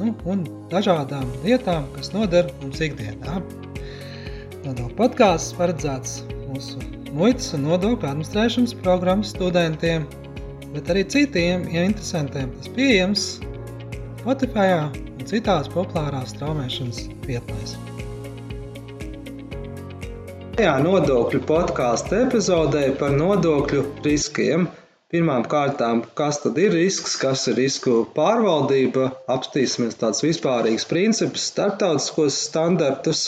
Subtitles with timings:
[0.00, 3.40] nu, un dažādām lietām, kas noder mums ikdienā.
[4.64, 6.80] Nodokļu podkāsts paredzēts mūsu
[7.14, 10.06] muitas un nodokļu administrēšanas programmas studentiem,
[10.74, 12.52] bet arī citiem ja interesantiem.
[12.58, 13.26] Tas pieejams
[14.22, 17.76] Spotify un citās populārās straumēšanas vietnēs.
[20.54, 24.70] Šajā nodokļu podkāstu epizodē par nodokļu riskiem–
[25.14, 32.38] Pirmām kārtām, kas tad ir risks, kas ir risku pārvaldība, apstīsimies tādus vispārīgus principus, starptautiskos
[32.48, 33.20] standartus.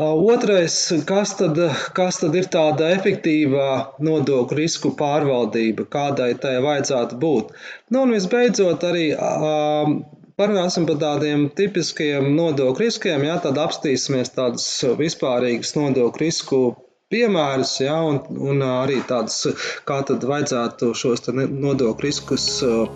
[0.00, 0.76] Otrais,
[1.10, 1.60] kas tad,
[1.98, 3.66] kas tad ir tāda efektīvā
[4.08, 7.52] nodokļu risku pārvaldība, kādai tai vajadzētu būt.
[7.92, 9.98] Nu, un visbeidzot, arī um,
[10.40, 14.70] parunāsim par tādiem tipiskiem nodokļu riskiem, jā, tad apstīsimies tādus
[15.04, 16.62] vispārīgus nodokļu risku
[17.12, 22.46] piemērus, ja, un, un arī tādus, kā tad vajadzētu šos nodokļu riskus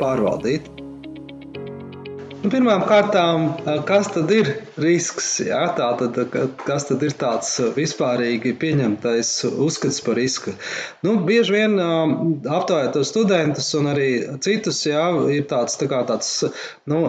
[0.00, 0.70] pārvaldīt.
[2.42, 3.50] Nu, Pirmām kārtām,
[3.88, 5.28] kas tad ir risks?
[5.44, 5.62] Jā?
[5.76, 6.18] Tātad,
[6.66, 10.54] kas tad ir tāds vispārīgi pieņemtais uzskats par risku?
[11.06, 14.08] Nu, bieži vien aptaujāt tos studentus un arī
[14.44, 16.30] citus, jā, ir tāds, tā kā tāds
[16.90, 17.02] nu,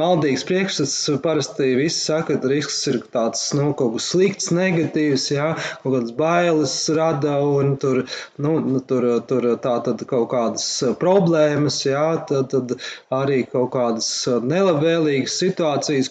[0.00, 0.96] maldīgs priekšstats.
[1.24, 5.52] Parasti visi saka, ka risks ir tāds nu, kaut kas slikts, negatīvs, jā,
[5.82, 8.04] kaut kādas bailes rada un tur,
[8.42, 10.66] nu, nu tur, tur tā tad kaut kādas
[11.00, 12.76] problēmas, jā, tad, tad
[13.14, 14.10] arī kaut kādas
[14.46, 16.10] nelabvēlīgas situācijas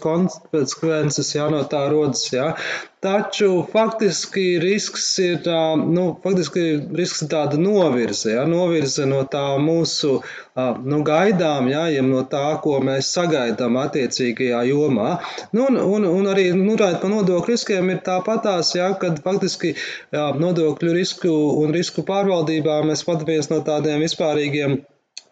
[0.76, 2.28] konsekvences jā, no tā rodas.
[2.32, 2.54] Jā.
[3.02, 5.44] Taču faktiski risks ir,
[5.78, 6.64] nu, faktiski
[6.96, 10.22] risks ir tāda novirze, ja, novirze no tā mūsu
[10.56, 15.20] nu, gaidām, ja, ja no tā, ko mēs sagaidām attiecīgajā jomā.
[15.54, 20.26] Nu, un, un, un arī runājot par nodokļu riskiem, ir tāpatās, ja, kad faktiski jā,
[20.42, 24.82] nodokļu risku un risku pārvaldībā mēs patamies no tādiem vispārīgiem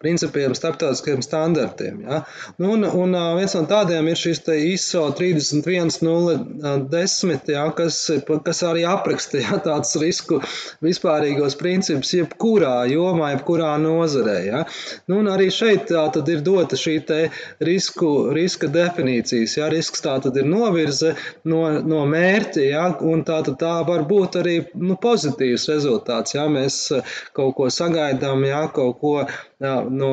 [0.03, 2.01] principiem, starptautiskiem standartiem.
[2.03, 2.23] Ja?
[2.57, 8.11] Nu, un, un viens no tādiem ir šis ISO 31010, ja, kas,
[8.45, 10.41] kas arī apraksta ja, tādus risku
[10.83, 14.37] vispārīgos principus jebkurā jomā, jebkurā nozarē.
[14.47, 14.63] Ja?
[15.07, 16.95] Nu, un arī šeit tā tad ir dota šī
[17.63, 19.57] risku, riska definīcijas.
[19.57, 19.69] Ja?
[19.71, 21.09] Risks tā tad ir novirze
[21.49, 22.85] no, no mērķa, ja?
[23.01, 26.35] un tā, tā var būt arī nu, pozitīvs rezultāts.
[26.37, 26.47] Ja?
[26.51, 26.75] Mēs
[27.35, 28.65] kaut ko sagaidām, ja?
[28.73, 29.13] kaut ko
[29.63, 30.09] jā, nu,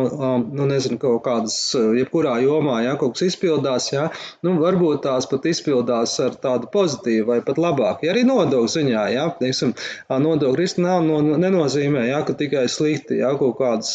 [0.53, 1.57] nu, nezinu, kaut kādas,
[1.97, 4.09] jebkurā jomā, ja kaut kas izpildās, ja,
[4.47, 8.07] nu, varbūt tās pat izpildās ar tādu pozitīvu vai pat labāku.
[8.07, 9.75] Ja arī nodokļu ziņā, ja, teiksim,
[10.11, 13.93] nodokļu riski nav, no, nenozīmē, ja, ka tikai slikti, ja, kaut kādas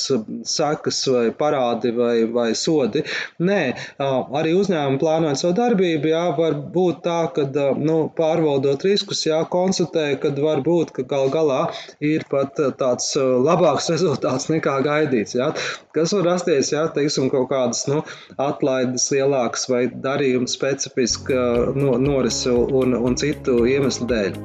[0.50, 3.06] sekas vai parādi vai, vai sodi.
[3.46, 3.62] Nē,
[4.02, 7.48] arī uzņēmumi plānojot savu darbību, ja, var būt tā, ka,
[7.80, 11.62] nu, pārvaldot riskus, ja, konstatē, ka var būt, ka gal galā
[12.04, 15.36] ir pat tāds labāks rezultāts nekā gaidīts.
[15.38, 15.52] Ja.
[15.96, 18.02] Kas var rasties, ja teiksim, kaut kādas nu,
[18.42, 21.46] atlaides lielākas vai darījuma specifiska
[21.78, 24.40] no, norise un, un citu iemeslu dēļ.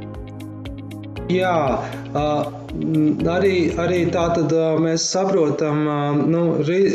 [1.30, 1.56] Jā,
[2.70, 5.82] arī, arī tā tad mēs saprotam,
[6.30, 6.42] nu,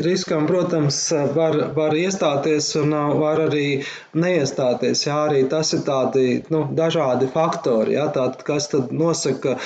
[0.05, 0.99] riskam, protams,
[1.35, 3.83] var, var iestāties un var arī
[4.15, 5.05] neiestāties.
[5.07, 7.95] Jā, arī tas ir tādi nu, dažādi faktori.
[7.97, 9.57] Jā, tātad, kas tad nosaka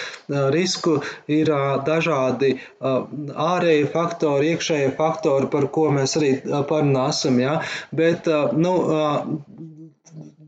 [0.56, 1.54] risku, ir
[1.86, 6.36] dažādi ārēji faktori, iekšēji faktori, par ko mēs arī
[6.70, 7.40] parunāsim.
[7.44, 7.60] Jā,
[7.94, 8.76] bet, nu,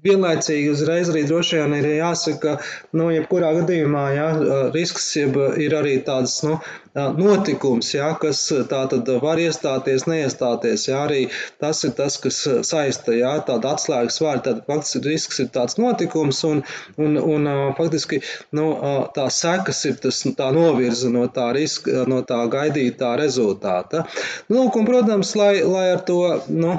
[0.05, 4.29] vienlaicīgi uzreiz arī droši vien ir jāsaka, ka, nu, jebkurā gadījumā, jā,
[4.75, 6.57] risks jeb, ir arī tāds, nu,
[6.95, 11.21] notikums, jā, kas tā tad var iestāties, neiestāties, jā, arī
[11.61, 16.43] tas ir tas, kas saista, jā, tāda atslēgas vārda, tad faktiski risks ir tāds notikums
[16.47, 16.63] un,
[16.97, 18.21] un, un faktiski,
[18.57, 18.67] nu,
[19.15, 24.05] tā sekas ir tas, tā novirza no tā riska, no tā gaidītā rezultāta.
[24.51, 26.21] Nu, un, protams, lai, lai ar to,
[26.51, 26.77] nu,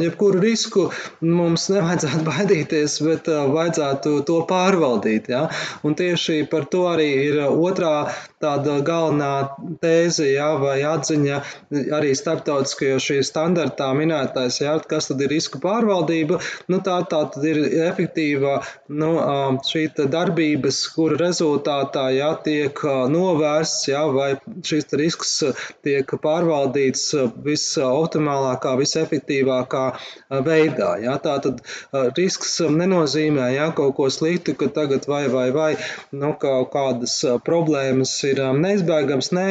[0.00, 0.88] jebkuru risku
[1.24, 5.28] mums nevajadzētu baidīt baidīties, bet vajadzētu to pārvaldīt.
[5.32, 5.48] Ja?
[5.84, 8.12] Un tieši par to arī ir otrā
[8.44, 9.32] tāda galvenā
[9.82, 11.40] tēze, jā, vai atziņa
[11.96, 16.40] arī starptautiskajos šī standartā minētais, jā, kas tad ir risku pārvaldība,
[16.72, 18.58] nu tā, tā tad ir efektīva,
[19.00, 19.10] nu,
[19.68, 22.80] šī darbības, kura rezultātā, jā, tiek
[23.12, 24.30] novērsts, jā, vai
[24.66, 25.34] šis risks
[25.86, 27.06] tiek pārvaldīts
[27.44, 29.84] visoptimālākā, visefektīvākā
[30.46, 31.62] veidā, jā, tā tad
[32.18, 35.70] risks nenozīmē, jā, kaut ko sliktu, ka tagad vai, vai, vai,
[36.12, 37.16] nu, kaut kādas
[37.46, 39.32] problēmas ir neizbēgams.
[39.36, 39.48] Nē,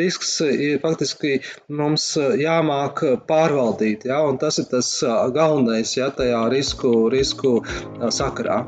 [0.00, 2.08] risks ir faktiski mums
[2.40, 4.90] jāmāk pārvaldīt, ja, un tas ir tas
[5.34, 7.60] galvenais ja, tajā risku, risku
[8.14, 8.64] sakarā.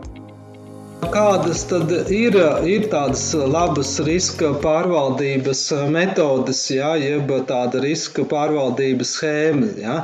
[0.97, 2.37] Kādas tad ir,
[2.67, 5.61] ir tādas labas riska pārvaldības
[5.93, 9.69] metodes, jā, jeb tāda riska pārvaldības schēma?
[9.83, 9.97] Jā?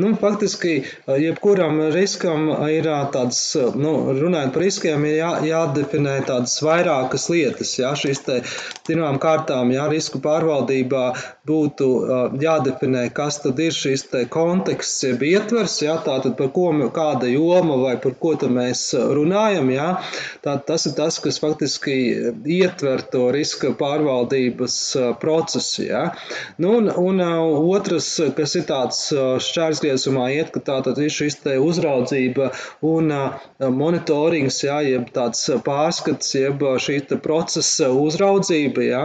[0.00, 0.72] Nu, faktiski,
[1.20, 3.42] jebkuram riskam ir tāds,
[3.76, 7.76] nu, runājot par riskiem, ir jā, jādefinē tādas vairākas lietas.
[7.78, 7.92] Jā?
[8.00, 8.40] Šīs te
[8.88, 11.04] pirmām kārtām, jā, risku pārvaldībā
[11.48, 11.88] būtu
[12.42, 17.78] jādefinē, kas tad ir šis te konteksts, jeb ietvers, jā, tātad par ko, kāda joma
[17.82, 19.88] vai par ko tad mēs runājam, jā.
[20.44, 21.96] Tā, tas ir tas, kas faktiski
[22.58, 24.76] ietver to riska pārvaldības
[25.20, 25.84] procesu.
[25.88, 26.02] Ja?
[26.58, 29.00] Nu, un, un otrs, kas ir tāds
[29.48, 32.50] šķērsgriezumā, iet, ka tā tad ir šis te uzraudzība
[32.86, 33.12] un
[33.80, 34.80] monitorings, ja?
[34.84, 38.77] jeb tāds pārskats, jeb šī procesa uzraudzība.
[38.84, 39.02] Ja?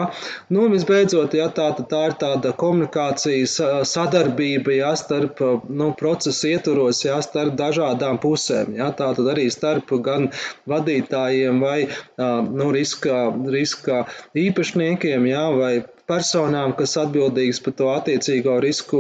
[0.50, 3.58] Nu, un visbeidzot, ja, tā, tā ir tāda komunikācijas
[3.90, 8.75] sadarbība ja, starp nu, procesa ietvaros, ja, starp dažādām pusēm.
[8.80, 8.92] Ja?
[8.96, 10.30] Tā tad arī starp gan
[10.70, 11.80] vadītājiem vai
[12.18, 14.06] nu, riska, riska
[14.46, 15.74] īpašniekiem, jā, vai
[16.09, 19.00] personām, kas atbildīgas par to attiecīgo risku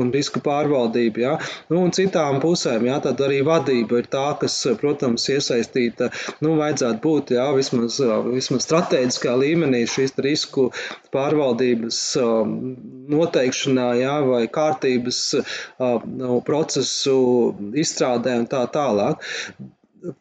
[0.00, 1.22] un risku pārvaldību.
[1.22, 1.34] Ja?
[1.70, 2.98] Nu, un citām pusēm, ja?
[3.04, 6.10] tad arī vadība ir tā, kas, protams, iesaistīta,
[6.44, 7.48] nu, vajadzētu būt, ja?
[7.56, 8.00] vismaz,
[8.32, 10.70] vismaz strateģiskā līmenī šīs risku
[11.14, 12.00] pārvaldības
[13.12, 14.16] noteikšanā, ja?
[14.26, 15.22] vai kārtības
[15.78, 17.20] nu, procesu
[17.84, 19.22] izstrādē un tā tālāk.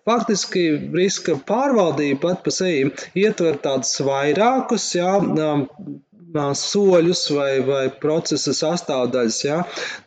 [0.06, 0.64] Faktiski
[0.94, 5.16] riska pārvaldība pat pa sevi ietver tādus vairākus, jā,
[6.32, 9.40] soļus vai, vai procesa sastāvdaļas.
[9.46, 9.62] Ja?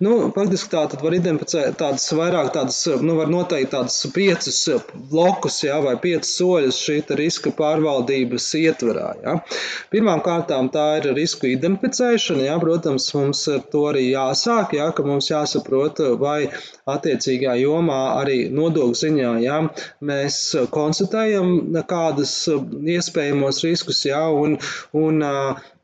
[0.04, 4.60] Nu, faktiski tā tad var identificēt tādas vairāk, tādas, nu, var noteikt tādas piecas
[5.10, 5.80] blokus ja?
[5.84, 9.08] vai piecas soļus šī riska pārvaldības ietvarā.
[9.24, 9.36] Ja?
[9.92, 12.46] Pirmām kārtām tā ir risku identificēšana.
[12.48, 12.58] Ja?
[12.62, 14.90] Protams, mums ar to arī jāsāk, ja?
[14.94, 16.48] ka mums jāsaprot, vai
[16.90, 19.60] attiecīgā jomā arī nodokļu ziņā ja?
[20.04, 20.40] mēs
[20.74, 24.24] konstatējam kādus iespējamos riskus, ja?
[24.32, 24.58] un,
[24.96, 25.22] un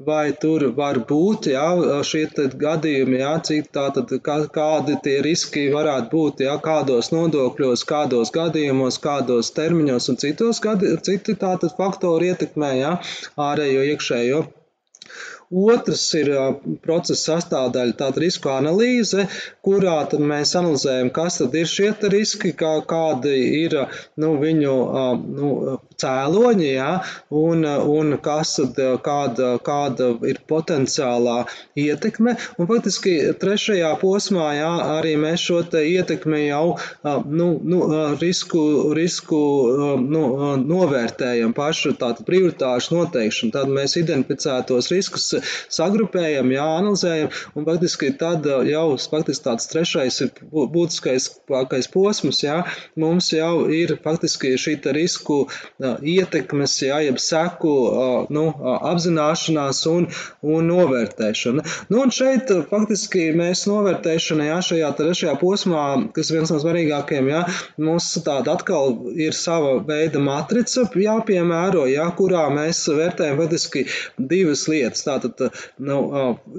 [0.07, 1.65] vai tur var būt jā,
[2.11, 2.23] šie
[2.63, 9.01] gadījumi, jā, cik tātad, kā, kādi tie riski varētu būt, jā, kādos nodokļos, kādos gadījumos,
[9.05, 12.95] kādos termiņos un citos gadi, citi tātad faktori ietekmē jā,
[13.51, 14.47] ārējo iekšējo.
[15.51, 16.29] Otrs ir
[16.85, 19.25] procesa sastāvdaļa, tāda risku analīze,
[19.67, 23.75] kurā mēs analizējam, kas tad ir šie riski, kā, kādi ir
[24.23, 24.77] nu, viņu
[25.27, 25.51] nu,
[26.01, 26.91] cēloņi, ja,
[27.31, 28.57] un, un kas
[29.05, 31.45] kāda, kāda ir potenciālā
[31.79, 32.37] ietekme.
[32.59, 36.77] Un faktiski trešajā posmā ja, arī mēs šo ietekmi jau
[37.27, 37.81] nu, nu,
[38.21, 38.63] risku,
[38.97, 39.41] risku
[40.01, 40.23] nu,
[40.61, 43.55] novērtējam pašu tādu prioritāšu noteikšanu.
[43.55, 45.31] Tad mēs identificētos riskus
[45.73, 52.61] sagrupējam, jā, analizējam, un faktiski tad jau faktiski tāds trešais ir būtiskais posms, jā,
[53.01, 55.43] mums jau ir faktiski šī risku
[56.03, 57.73] ietekmes, jā, jeb seku
[58.33, 58.45] nu,
[58.91, 60.09] apzināšanās un,
[60.43, 61.65] un novērtēšana.
[61.91, 65.85] Nu, un šeit faktiski mēs novērtēšanai, jā, šajā trešajā posmā,
[66.17, 67.43] kas viens no svarīgākajiem, jā,
[67.83, 73.85] mums tāda atkal ir sava veida matrica jāpiemēro, jā, kurā mēs vērtējam faktiski
[74.19, 75.05] divas lietas.
[75.07, 75.41] Tātad
[75.83, 76.01] nu,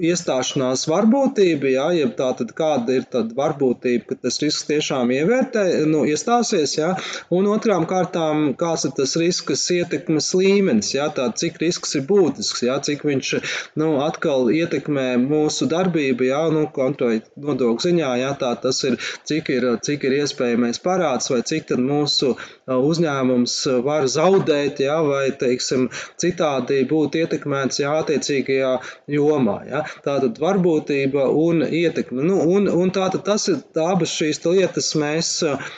[0.02, 6.04] iestāšanās varbūtība, jā, jeb tātad kāda ir tad varbūtība, ka tas risks tiešām ievērtē, nu,
[6.08, 6.92] iestāsies, jā,
[7.34, 12.64] un otrām kārtām, kāds ir tas risks ietekmes līmenis, jā, tā cik risks ir būtisks,
[12.66, 13.32] jā, cik viņš,
[13.80, 18.98] nu, atkal ietekmē mūsu darbību, jā, nu, nodokļu ziņā, jā, tā tas ir,
[19.28, 22.34] cik ir, cik ir iespējamais parāds vai cik tad mūsu
[22.72, 25.88] uzņēmums var zaudēt, jā, vai, teiksim,
[26.20, 28.72] citādi būt ietekmēts, jā, attiecīgajā
[29.12, 29.82] jomā, jā.
[30.04, 35.70] Tātad varbūtība un ietekme, nu, un, un tātad tas ir, abas šīs lietas mēs uh,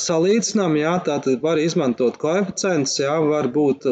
[0.00, 2.18] salīdzinām, jā, tātad var izmantot
[2.86, 3.86] koeficients, jā, var būt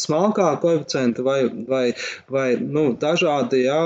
[0.00, 1.94] smalkā koeficienta vai, vai,
[2.28, 3.78] vai, nu, dažādi, jā,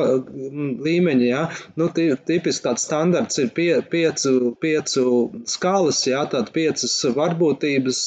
[0.86, 1.48] līmeņi, jā.
[1.76, 8.02] Nu, tipiski tāds standarts ir pie, piecu, piecu skalas, jā, tātad piecas varbūtības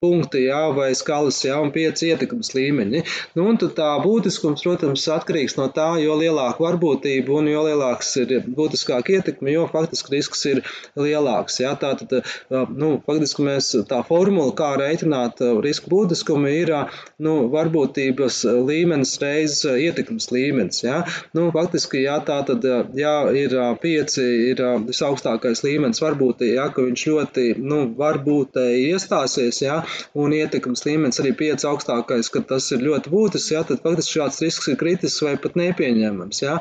[0.00, 3.02] punkti, jā, vai skalas, jā, un pieci ietekmes līmeņi.
[3.36, 8.12] Nu, un tad tā būtiskums, protams, atkarīgs no tā, jo lielāka varbūtība un jo lielāks
[8.20, 10.62] ir būtiskāk ietekme, jo faktiski risks ir
[11.00, 11.60] lielāks.
[11.62, 12.12] Jā, tā tad,
[12.50, 16.74] nu, faktiski mēs tā formula, kā reiķināt risku būtiskumu, ir,
[17.22, 21.00] nu, varbūtības līmenis reizes ietekmes līmenis, jā.
[21.36, 22.66] Nu, faktiski, jā, tā tad,
[22.98, 29.69] jā, ir pieci, ir visaugstākais līmenis varbūtība, jā, ka viņš ļoti, nu, varbūtēji iestāsies, jā,
[30.18, 34.40] un ietekmes līmenis arī pieci augstākais, ka tas ir ļoti būtisks, jā, tad faktiski šāds
[34.44, 36.56] risks ir kritisks vai pat nepieņemams, jā.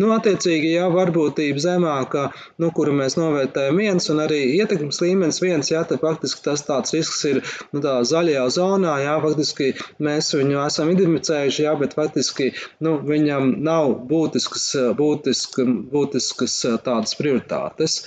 [0.00, 2.26] Nu, attiecīgi, jā, varbūtība zemāka,
[2.62, 6.94] nu, kuru mēs novērtējam viens, un arī ietekmes līmenis viens, jā, tad faktiski tas tāds
[6.96, 7.42] risks ir,
[7.72, 9.72] nu, tā zaļajā zonā, jā, faktiski
[10.04, 12.50] mēs viņu esam identificējuši, jā, bet faktiski,
[12.84, 18.02] nu, viņam nav būtisks, būtisks, būtisks tādas prioritātes.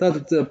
[0.00, 0.48] Tātad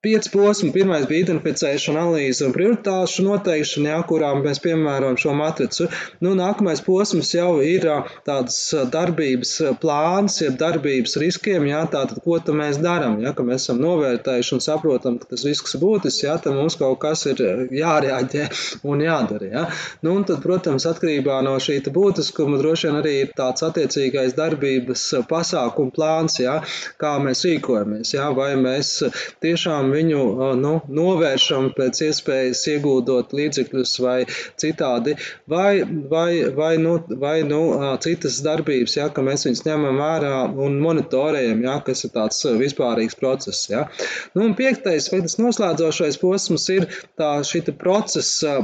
[0.00, 0.70] Pieci posmi.
[0.72, 5.88] Pirmais bija identificēšana, analīze un prioritāšu noteikšana, jā, kurām mēs piemērojam šo matricu.
[6.24, 7.84] Nu, nākamais posms jau ir
[8.24, 8.56] tāds
[8.94, 9.50] darbības
[9.82, 14.64] plāns, jeb darbības riskiem, jā, tātad, ko tad mēs darām, ja, mēs esam novērtējuši un
[14.64, 18.48] saprotam, ka tas risks būtisks, jā, tad mums kaut kas ir jārēģē
[18.88, 19.66] un jādara, jā.
[20.00, 25.04] Nu, un tad, protams, atkarībā no šī būtiskuma droši vien arī ir tāds attiecīgais darbības
[25.28, 26.56] pasākuma plāns, jā,
[26.96, 28.96] kā mēs rīkojamies, jā, vai mēs
[29.44, 30.22] tiešām viņu
[30.60, 34.18] nu, novēršam pēc iespējas iegūdot līdzekļus vai
[34.60, 35.16] citādi,
[35.50, 37.60] vai, vai, vai, nu, vai nu,
[38.04, 40.34] citas darbības, ja, ka mēs viņus ņemam vērā
[40.66, 43.68] un monitorējam, ja, kas ir tāds vispārīgs process.
[43.70, 43.86] Ja.
[44.34, 46.88] Nu, un piektais, vai tas noslēdzošais posms ir
[47.20, 48.58] tā šī procesa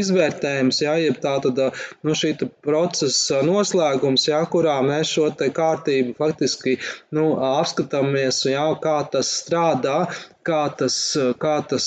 [0.00, 1.60] izvērtējums, ja, jeb tā tad
[2.06, 6.76] nu, šī procesa noslēgums, ja, kurā mēs šo te kārtību faktiski
[7.16, 9.98] nu, apskatāmies, ja, kā tas strādā,
[10.46, 10.96] kā tas,
[11.42, 11.86] kā tas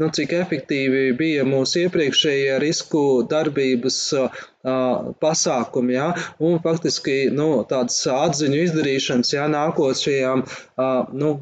[0.00, 3.98] nu, cik efektīvi bija mūsu iepriekšējie risku darbības
[5.24, 6.10] pasākumi, ja,
[6.44, 10.44] un faktiski nu, tādas atziņu izdarīšanas, ja, nākošajām,
[11.22, 11.32] nu,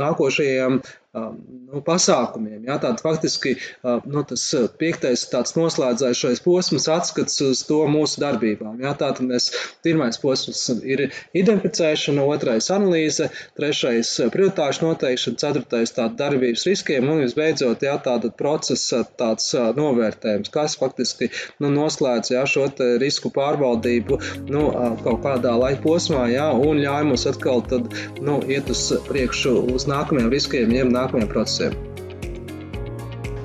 [0.00, 0.80] nākošajām
[1.12, 2.62] nu, pasākumiem.
[2.68, 3.54] Jā, tāda faktiski
[3.84, 4.44] nu, tas
[4.80, 8.78] piektais tāds noslēdzējušais posms atskats uz to mūsu darbībām.
[8.80, 9.50] Jā, tātad mēs
[9.84, 11.04] pirmais posms ir
[11.36, 13.28] identificēšana, otrais analīze,
[13.58, 20.78] trešais prioritāšu noteikšana, ceturtais tāda darbības riskiem un visbeidzot jā, tāda procesa tāds novērtējums, kas
[20.80, 21.28] faktiski
[21.60, 22.70] nu, noslēdz jā, šo
[23.02, 24.16] risku pārvaldību
[24.48, 24.64] nu,
[25.02, 27.90] kaut kādā laika posmā jā, un ļauj mums atkal tad,
[28.22, 31.91] nu, iet uz priekšu uz nākamajiem riskiem, jeb nākamajiem procesiem.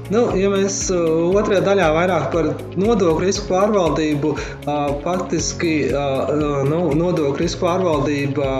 [0.07, 2.45] Nu, ja mēs uh, otrajā daļā vairāk par
[2.79, 6.31] nodokļu risku pārvaldību, uh, faktiski uh,
[6.69, 8.51] nu, nodokļu risku pārvaldībā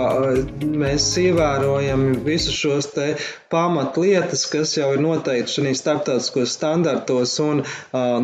[0.82, 2.90] mēs ievērojam visus šos
[3.48, 7.62] pamatlietas, kas jau ir noteikti šajos starptautiskos standartos un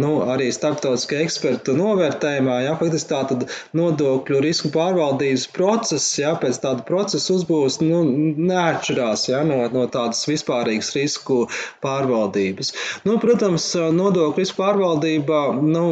[0.00, 2.59] nu, arī starptautiskā ekspertu novērtējumā.
[2.66, 8.02] Ja, faktiski tā tad nodokļu risku pārvaldības process, ja, pēc tāda procesa uzbūves nu,
[8.50, 11.45] neatšķirās ja, no, no tādas vispārīgas risku
[11.85, 12.75] pārvaldības.
[13.09, 15.83] Nu, Nu, protams, nodokļu pārvaldība nu,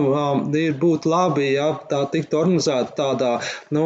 [0.58, 3.28] ir būtu labi, ja tā tiktu organizēta tādā,
[3.70, 3.84] nu,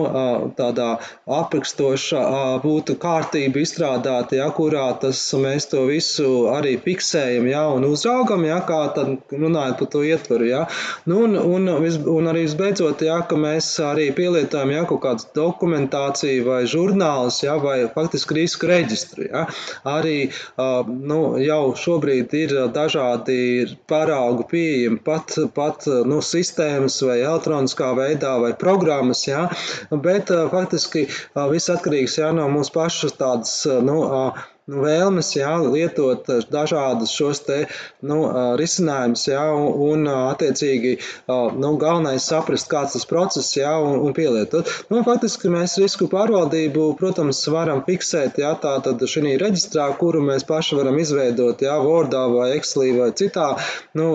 [0.56, 0.86] tādā
[1.28, 2.22] aprakstošā,
[2.62, 8.62] būtu kārtība izstrādāta, ja, kurā tas, mēs to visu arī fiksējam ja, un uzraugam, ja,
[8.64, 10.48] kā tad runājot par to ietvaru.
[10.48, 10.62] Ja.
[11.04, 11.68] Nu, un, un,
[12.14, 17.60] un arī visbeidzot, ja, ka mēs arī pielietojam ja, kaut kādu dokumentāciju vai žurnālus ja,
[17.60, 19.28] vai faktiski risku reģistru.
[19.28, 19.44] Ja.
[19.84, 20.16] Arī
[20.56, 28.38] nu, jau šobrīd ir dažādi dažādi paraugi pieejami, pat, pat nu, sistēmas vai elektroniskā veidā
[28.40, 29.48] vai programmas, jā,
[29.90, 31.06] bet faktiski
[31.50, 34.32] viss atkarīgs jā, no mūsu pašas tādas, nu,
[34.70, 37.58] nu, vēlmes jā, lietot dažādus šos te,
[38.06, 38.18] nu,
[38.58, 40.96] risinājumus, jā, un, attiecīgi,
[41.28, 44.70] nu, galvenais saprast, kāds tas process, jā, un, un pielietot.
[44.90, 50.46] Nu, faktiski mēs risku pārvaldību, protams, varam fiksēt, jā, tā tad šī reģistrā, kuru mēs
[50.46, 53.52] paši varam izveidot, jā, Wordā vai Excelī vai citā,
[53.98, 54.10] nu,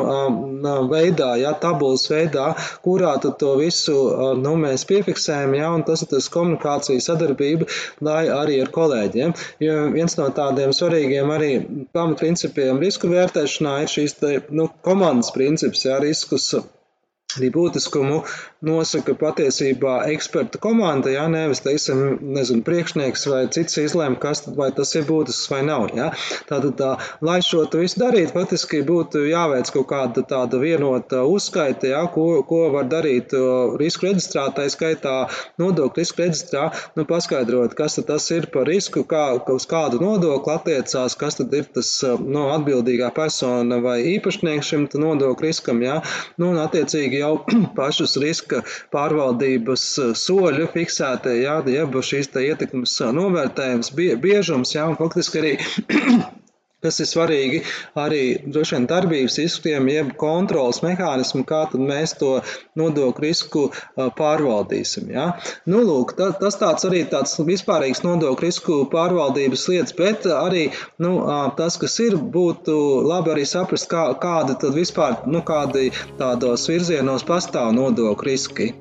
[0.92, 2.52] veidā, jā, tabulas veidā,
[2.84, 3.98] kurā tad to visu,
[4.42, 7.68] nu, mēs piefiksējam, jā, un tas ir tas komunikācijas sadarbība,
[8.04, 9.34] lai arī ar kolēģiem.
[9.64, 11.52] Jo viens no tā tādiem svarīgiem arī
[11.96, 16.52] pamatprincipiem risku vērtēšanā ir šīs te, nu, komandas princips, jā, riskus
[17.40, 18.22] arī būtiskumu
[18.66, 24.70] nosaka patiesībā eksperta komanda, jā, nevis, teiksim, nezinu, priekšnieks vai cits izlēma, kas tad vai
[24.76, 26.12] tas ir būtisks vai nav, jā.
[26.50, 26.92] Tātad, tā,
[27.26, 32.62] lai šo visu darītu, faktiski būtu jāveic kaut kāda tāda vienota uzskaita, jā, ko, ko
[32.76, 33.34] var darīt
[33.82, 35.16] risku reģistrā, tā skaitā
[35.62, 40.54] nodokļu risku reģistrā, nu, paskaidrot, kas tad tas ir par risku, kā, uz kādu nodokli
[40.54, 41.90] attiecās, kas tad ir tas,
[42.22, 46.00] nu, atbildīgā persona vai īpašnieks šim nodokļu riskam, jā,
[46.38, 47.34] nu, un attiecīgi jau
[47.78, 48.62] pašus riska
[48.94, 55.44] pārvaldības eh, soļu fiksētie, jā, jeb šīs te ietekmes eh, novērtējums, biežums, jā, un faktiski
[55.44, 55.56] arī
[56.82, 57.62] kas ir svarīgi
[58.00, 62.34] arī droši vien darbības riskiem, jeb kontrolas mehānismu, kā tad mēs to
[62.80, 63.68] nodokļu risku
[64.18, 65.12] pārvaldīsim.
[65.14, 65.28] Ja?
[65.70, 70.68] Nu, lūk, tā, tas tāds arī tāds vispārīgs nodokļu risku pārvaldības lietas, bet arī
[71.04, 71.14] nu,
[71.58, 77.26] tas, kas ir, būtu labi arī saprast, kā, kādi tad vispār, nu, kādi tādos virzienos
[77.28, 78.72] pastāv nodokļu riski.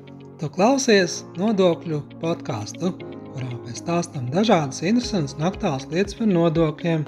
[0.41, 2.95] Tu klausies nodokļu podkāstu,
[3.31, 7.05] kurā mēs stāstām dažādas interesantas un aktuālas lietas par nodokļiem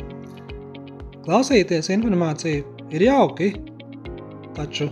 [1.24, 3.54] Klausīties informāciju ir jauki,
[4.58, 4.90] taču,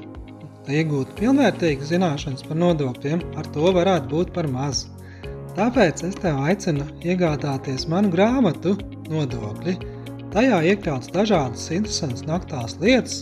[0.63, 4.85] lai iegūtu pilnvērtīgas zināšanas par nodokļiem, ar to varētu būt par maz.
[5.57, 8.77] Tāpēc es tev aicinu iegādāties manu grāmatu
[9.11, 9.73] Nodokļi.
[10.31, 13.17] Tajā iekļauts dažādas interesantas un aktuālas lietas,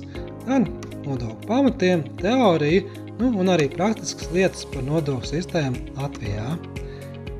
[0.46, 0.68] gan
[1.08, 2.84] nodokļu pamatiem, teoriju,
[3.18, 6.46] nu, un arī praktiskas lietas par nodokļu sistēmu Latvijā.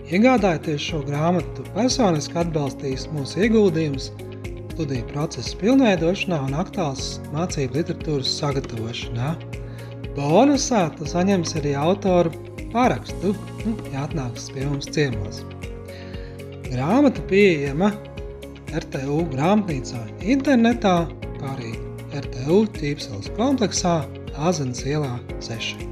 [0.10, 4.10] Iegādājoties šo grāmatu, personiski atbalstīs mūsu ieguldījumus
[4.80, 9.34] studiju procesa pilnveidošanā un aktuāls mācību literatūras sagatavošanā.
[10.16, 12.32] Bonusā tu saņemsi arī autoru
[12.72, 13.34] parakstu,
[13.66, 15.42] nu, ja atnāks pie mums ciemos.
[16.70, 17.92] Grāmata pieejama
[18.86, 20.96] RTU grāmatnīcā internetā,
[21.42, 21.76] kā arī
[22.24, 24.00] RTU ķīpseles kompleksā
[24.40, 25.90] Āzenes ielā 6.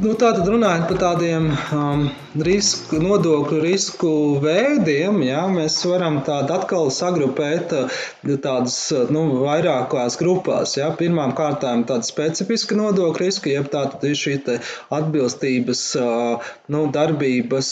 [0.00, 2.06] Nu, Tātad runājot par tādiem um,
[2.38, 4.10] risku, nodokļu risku
[4.42, 7.72] veidiem, jā, mēs varam tādu atkal sagrupēt
[8.44, 8.76] tādas
[9.10, 10.76] nu, vairākās grupās.
[10.78, 10.92] Jā.
[10.98, 14.36] Pirmām kārtām tāda specifiska nodokļu riska, jeb tātad ir šī
[14.94, 15.82] atbilstības
[16.70, 17.70] nu, darbības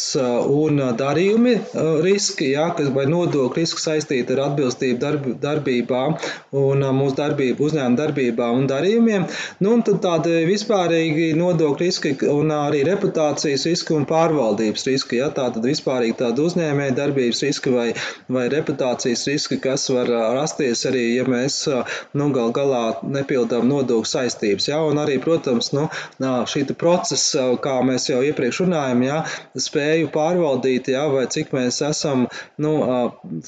[0.51, 1.55] un darījumi
[2.03, 6.19] riski, jā, kas vai nodokļu riski saistīti ar atbilstību darb, darbībām
[6.59, 9.29] un mūsu darbību, uzņēmuma darbībām un darījumiem.
[9.63, 14.48] Nu, un tad tādi vispārīgi nodokļu riski un arī reputācijas riski un pārvaldības
[14.89, 15.19] riski.
[15.21, 15.29] Ja?
[15.35, 17.87] Tā tad vispārīgi tāda uzņēmēja darbības riska vai,
[18.33, 21.61] vai reputācijas riski, kas var rasties arī, ja mēs
[22.19, 24.69] nu, gal galā nepildām nodokļu saistības.
[24.71, 24.81] Ja?
[24.87, 25.89] Un arī, protams, nu,
[26.21, 29.19] šī procesa, kā mēs jau iepriekš runājam, ja?
[29.59, 31.07] spēju pārvaldīt, ja?
[31.13, 32.27] vai cik mēs esam
[32.63, 32.75] nu,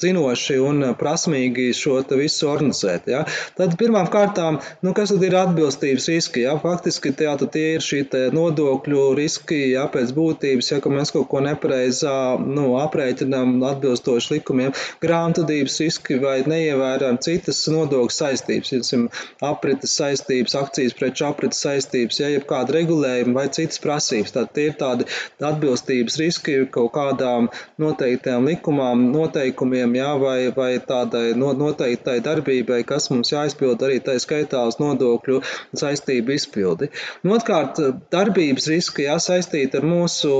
[0.01, 3.09] zinoši un prasmīgi šo visu organizēt.
[3.11, 3.23] Ja?
[3.57, 6.45] Tad pirmām kārtām, nu, kas tad ir atbilstības riski?
[6.45, 6.57] Ja?
[6.61, 8.03] Faktiski tie, tie ir šī
[8.35, 14.73] nodokļu riski, ja pēc būtības, ja mēs kaut ko nepareizā nu, aprēķinām atbilstoši likumiem,
[15.03, 19.07] grāmatvedības riski vai neievērojam citas nodokļu saistības, piemēram,
[19.51, 24.35] aprites saistības, akcijas preču aprites saistības, ja ir kāda regulējuma vai citas prasības.
[24.35, 25.07] Tad tie ir tādi
[25.41, 27.49] atbilstības riski kaut kādām
[27.81, 34.63] noteiktām likumām, noteikumiem, ja, vai, vai tādai noteiktai darbībai, kas mums jāizpild arī tā skaitā
[34.69, 35.41] uz nodokļu
[35.77, 36.91] saistību izpildi.
[37.23, 37.79] Nu, otrkārt,
[38.13, 40.31] darbība darbības riski jā, saistīti ar mūsu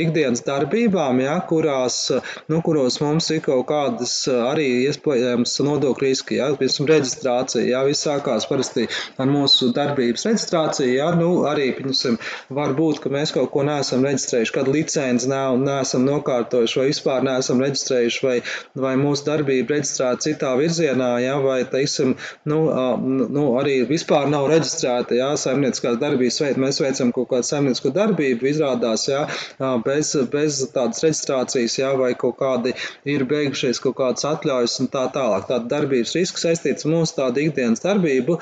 [0.00, 1.98] ikdienas darbībām, jā, kurās,
[2.52, 6.38] nu, kuros mums ir kaut kādas arī iespējams nodokļu riski.
[6.40, 7.64] Jā, piemēram, reģistrācija.
[7.70, 8.86] Jā, viss sākās parasti
[9.20, 10.92] ar mūsu darbības reģistrāciju.
[10.96, 12.18] Jā, nu, arī, piemēram,
[12.58, 17.26] var būt, ka mēs kaut ko neesam reģistrējuši, kad licenci nav, neesam nokārtojuši vai vispār
[17.26, 18.36] neesam reģistrējuši, vai,
[18.86, 22.14] vai mūsu darbība reģistrēta citā virzienā, jā, vai, teiksim,
[22.50, 22.60] nu,
[23.06, 26.62] nu, arī vispār nav reģistrēta, jā, saimnieciskās darbības veids.
[26.62, 29.24] Mēs veicam kaut kādas saimniecisko darbību izrādās, jā,
[29.86, 32.74] bez, bez tādas reģistrācijas, jā, vai kaut kādi
[33.08, 35.46] ir beigušies kaut kādas atļaujas un tā tālāk.
[35.48, 38.38] Tāda darbības riska saistīts mūsu tādu ikdienas darbību,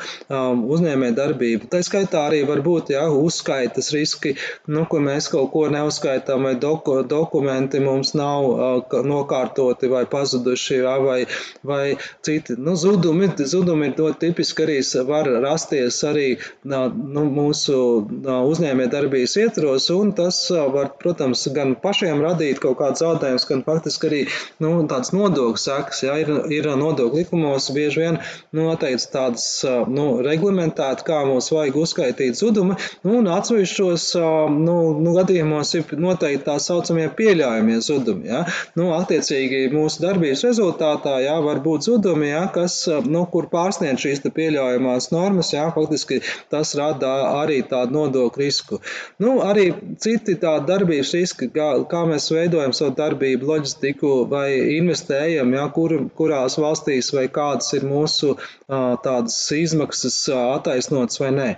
[0.77, 1.71] uzņēmē darbību.
[1.73, 4.35] Tā skaitā arī var būt, jā, uzskaitas riski,
[4.67, 10.97] nu, ko mēs kaut ko neuzskaitām, vai doku, dokumenti mums nav nokārtoti vai pazuduši, jā,
[11.05, 11.21] vai,
[11.67, 16.29] vai citi, nu, zudumi, zudumi ir to tipiski arī var rasties arī,
[16.69, 17.77] nu, mūsu
[18.25, 23.63] uzņēmē darbību uzņēmējdarbības ietvaros, un tas var, protams, gan pašiem radīt kaut kāds zaudējums, gan
[23.67, 24.21] faktiski arī
[24.63, 26.03] nu, tāds nodokļu sekas.
[26.07, 28.19] Ja, ir, ir nodokļu likumos bieži vien
[28.57, 29.47] noteikts tādas
[29.91, 34.07] nu, reglamentētas, kā mums vajag uzskaitīt zudumi, nu, un atsevišķos
[34.55, 38.31] nu, nu, gadījumos ir noteikti tā saucamie pieļaujamie zudumi.
[38.31, 38.45] Ja.
[38.79, 44.25] Nu, attiecīgi mūsu darbības rezultātā ja, var būt zudumi, ja, kas, nu, kur pārsniedz šīs
[44.35, 46.21] pieļaujamās normas, ja, faktiski
[46.53, 48.81] tas rada arī tādu nodokļu risku.
[49.23, 49.71] Nu, arī
[50.03, 55.97] citi tādi darbības riski, kā, kā mēs veidojam savu darbību, loģistiku vai investējam, ja, kur,
[56.19, 58.37] kurās valstīs vai kādas ir mūsu
[58.69, 61.51] tādas izmaksas attaisnotas vai nē.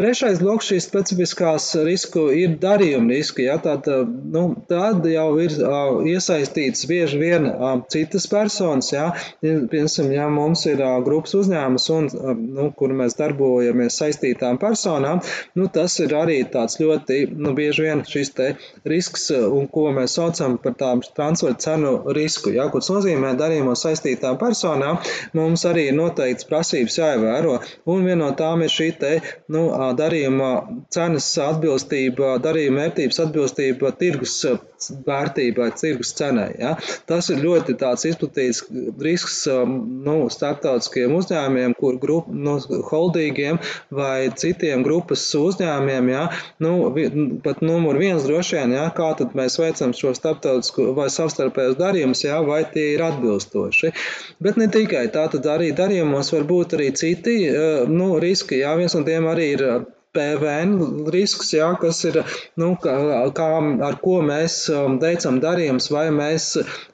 [0.00, 3.44] Trešais bloks šīs specifiskās risku ir darījuma riski.
[3.44, 3.84] Ja, tad,
[4.32, 8.88] nu, tad jau ir uh, iesaistīts bieži vien uh, citas personas.
[8.94, 9.10] Ja,
[9.44, 15.20] piemēram, ja mums ir uh, grupas uzņēmums, un, uh, nu, kur mēs darbojamies saistītām personām,
[15.60, 18.32] nu, tas ir arī tāds ļoti nu, bieži vien šis
[18.88, 22.54] risks, un ko mēs saucam par tām transferu cenu risku.
[22.56, 24.96] Ja, kurš nozīmē darījumos saistītām personām,
[25.36, 29.14] mums arī ir noteikts prasības jāievēro, un viena no tām ir šī te,
[29.52, 30.50] nu, darījuma
[30.92, 34.40] cenas atbilstība, darījuma vērtības atbilstība tirgus
[35.06, 36.50] vērtībai, tirgus cenai.
[36.60, 36.74] Ja?
[37.08, 37.76] Tas ir ļoti
[38.10, 38.62] izplatīts
[39.02, 42.56] risks um, nu, starptautiskiem uzņēmumiem, kur grup, nu,
[42.90, 43.60] holdīgiem
[43.94, 46.10] vai citiem grupas uzņēmumiem.
[46.12, 46.24] Ja?
[46.62, 46.74] Nu,
[47.44, 48.88] pat numur viens droši vien, ja?
[48.96, 52.40] kā tad mēs veicam šo starptautisku vai savstarpējos darījumus, ja?
[52.46, 53.92] vai tie ir atbilstoši.
[54.42, 58.62] Bet ne tikai tā, tad arī darījumos var būt arī citi uh, nu, riski.
[58.64, 58.76] Ja?
[58.80, 59.66] Viens no tiem arī ir
[60.16, 62.20] PVN risks, jā, kas ir,
[62.58, 62.94] nu, kā,
[63.36, 63.48] kā,
[63.86, 66.48] ar ko mēs um, veicam darījumus, vai mēs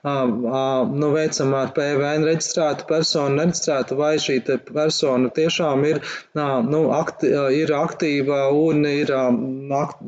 [0.04, 4.36] nu, veicam ar PVN reģistrētu personu, nereģistrētu, vai šī
[4.68, 6.00] persona tiešām ir,
[6.36, 9.12] nu, akti, ir aktīva un ir,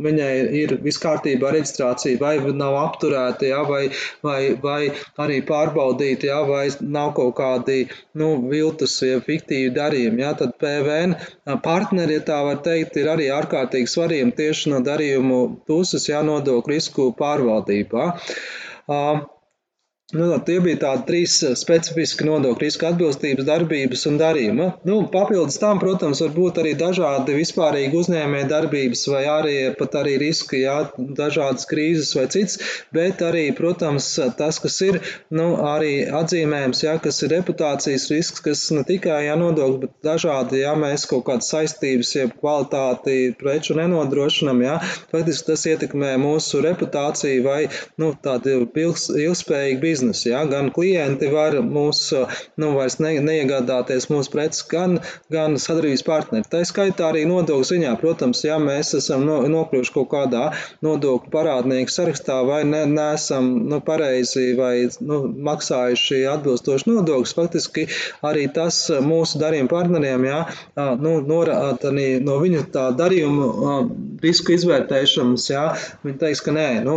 [0.09, 3.83] viņai ir viskārtībā reģistrācija, vai nav apturēta, jā, vai,
[4.25, 4.81] vai, vai
[5.25, 7.81] arī pārbaudīta, jā, vai nav kaut kādi,
[8.19, 11.17] nu, viltus, ja fiktīvi darījumi, jā, tad PVN
[11.65, 17.11] partneri, ja tā var teikt, ir arī ārkārtīgi svarīgi tieši no darījumu puses jānodokļu risku
[17.19, 18.07] pārvaldībā.
[20.09, 24.69] Nu, tie bija tādi trīs specifiski nodokļu riska atbilstības darbības un darījuma.
[24.89, 30.15] Nu, papildus tam, protams, var būt arī dažādi vispārīgi uzņēmē darbības vai arī pat arī
[30.23, 30.79] riski, jā,
[31.19, 32.57] dažādas krīzes vai cits,
[32.97, 34.07] bet arī, protams,
[34.39, 34.97] tas, kas ir,
[35.29, 35.93] nu, arī
[36.23, 41.27] atzīmējums, jā, kas ir reputācijas risks, kas ne tikai jānodokļu, bet dažādi, jā, mēs kaut
[41.29, 44.81] kādas saistības, jeb kvalitāti preču nenodrošinam, jā,
[45.13, 47.61] faktiski tas ietekmē mūsu reputāciju vai,
[48.01, 50.29] nu, tādu ilgspējīgu biznesu biznesu.
[50.31, 50.45] Ja?
[50.47, 52.13] Gan klienti var mūs,
[52.57, 54.99] nu, vairs ne, neiegādāties mūsu preces, gan,
[55.33, 56.49] gan sadarbības partneri.
[56.51, 60.45] Tā skaitā arī nodokļu ziņā, protams, ja mēs esam no, nokļuvuši kaut kādā
[60.85, 67.89] nodokļu parādnieku sarakstā vai ne, neesam nu, pareizi vai nu, maksājuši atbilstoši nodokļus, faktiski
[68.27, 70.43] arī tas mūsu darījuma partneriem, ja,
[71.01, 73.79] nu, norāda no viņu tā darījuma
[74.23, 75.65] risku izvērtēšanas, ja,
[76.05, 76.97] viņi teiks, ka nē, nu,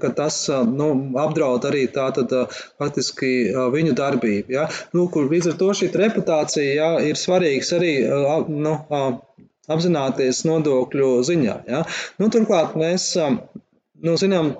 [0.00, 0.38] ka tas
[0.70, 3.32] nu, apdraud arī tā tad faktiski
[3.74, 4.54] viņu darbību.
[4.56, 4.66] Ja?
[4.96, 7.94] Nu, kur līdz ar to šī reputācija ja, ir svarīgs arī
[8.50, 8.76] nu,
[9.70, 11.56] apzināties nodokļu ziņā.
[11.70, 11.82] Ja?
[12.20, 14.54] Nu, turklāt mēs nu, zinām,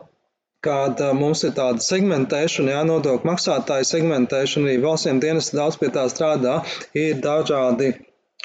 [0.64, 6.06] kāda mums ir tāda segmentēšana, jā, nodokļu maksātāju segmentēšana, arī valsts dienas daudz pie tā
[6.12, 6.62] strādā,
[6.96, 7.92] ir dažādi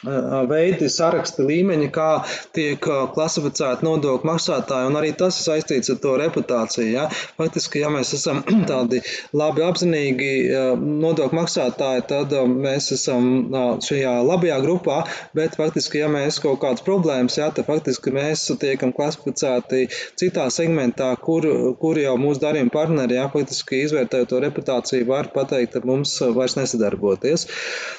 [0.03, 2.23] veidi, saraksti līmeņi, kā
[2.55, 2.83] tiek
[3.13, 6.87] klasificēti nodokļu maksātāji, un arī tas saistīts ar to reputāciju.
[6.93, 7.07] Ja?
[7.39, 9.01] Faktiski, ja mēs esam tādi
[9.35, 10.31] labi apzinīgi
[10.79, 13.49] nodokļu maksātāji, tad mēs esam
[13.83, 15.01] šajā labajā grupā,
[15.35, 19.87] bet faktiski, ja mēs kaut kādas problēmas, ja, tad faktiski mēs tiekam klasificēti
[20.19, 21.45] citā segmentā, kur,
[21.81, 26.55] kur jau mūsu darījuma partneri, ja, faktiski izvērtējot to reputāciju, var pateikt, ka mums vairs
[26.59, 27.47] nesadarboties.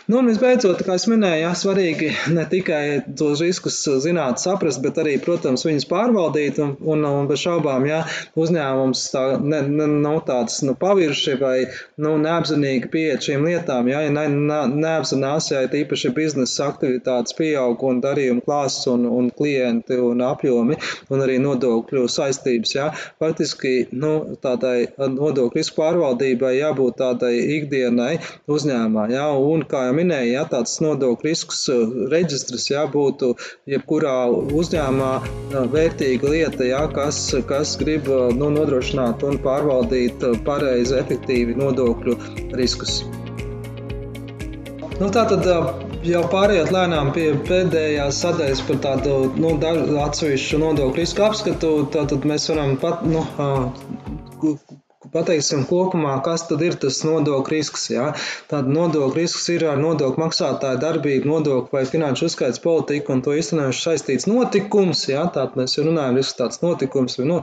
[0.08, 4.80] Nu, un visbeidzot, kā es minēju, ja, svarīgi svarīgi ne tikai tos riskus zināt, saprast,
[4.82, 6.58] bet arī, protams, viņus pārvaldīt.
[6.60, 8.04] Un, un, un bez šaubām, ja
[8.36, 11.66] uzņēmums tā, ne, ne, nav tāds nu, pavirši vai
[11.98, 17.82] nu, neapzinīgi pieeja šīm lietām, ja, ja ne, ne, neapzinās, ja īpaši biznesa aktivitātes pieaug
[17.82, 20.78] un darījuma klāsts un, un klienti un apjomi
[21.10, 22.74] un arī nodokļu saistības.
[22.76, 28.12] Ja, faktiski nu, tādai nodokļu risku pārvaldībai jābūt tādai ikdienai
[28.50, 29.08] uzņēmumā.
[29.14, 31.64] Ja, un, kā jau minēju, ja, tāds nodokļu risks
[32.12, 33.32] reģistrs jā, būtu
[33.70, 42.16] jebkurā uzņēmumā vērtīga lieta, jā, kas, kas grib nu, nodrošināt un pārvaldīt pareizi, efektīvi nodokļu
[42.58, 43.00] riskus.
[45.00, 45.46] Nu, tā tad
[46.04, 49.54] jau pārējot lēnām pie pēdējās sadaļas par tādu nu,
[50.04, 53.24] atsevišķu nodokļu risku apskatu, tad mēs varam pat, nu,
[55.08, 57.86] pateiksim kopumā, kas tad ir tas nodokļu risks.
[57.94, 58.10] Ja?
[58.50, 63.36] Tad nodokļu risks ir ar nodokļu maksātāju darbību, nodokļu vai finanšu uzskaits politiku un to
[63.38, 65.06] īstenojuši saistīts notikums.
[65.08, 65.24] Ja?
[65.32, 67.16] Tātad mēs jau runājam, risks tāds notikums.
[67.24, 67.40] Nu,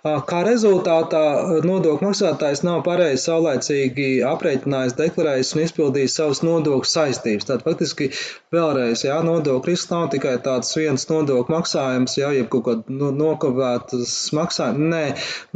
[0.00, 1.22] Kā rezultātā
[1.60, 7.44] nodokļu maksātājs nav pareizi saulēcīgi aprēķinājis, deklarējis un izpildījis savas nodokļu saistības.
[7.50, 8.08] Tātad faktiski
[8.56, 14.14] vēlreiz, jā, nodokļu risks nav tikai tāds viens nodokļu maksājums, jā, jeb kaut kāda nokavētas
[14.40, 14.88] maksājuma.
[14.94, 15.02] Nē,